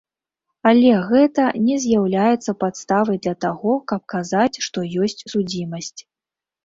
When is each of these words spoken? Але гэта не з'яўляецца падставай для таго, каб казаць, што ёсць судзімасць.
Але 0.69 0.93
гэта 1.09 1.43
не 1.65 1.75
з'яўляецца 1.83 2.55
падставай 2.63 3.21
для 3.25 3.35
таго, 3.47 3.77
каб 3.93 4.01
казаць, 4.17 4.61
што 4.69 4.77
ёсць 5.09 5.19
судзімасць. 5.35 5.97